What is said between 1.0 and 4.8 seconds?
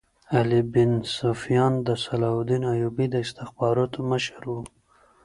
سفیان د صلاح الدین ایوبي د استخباراتو مشر وو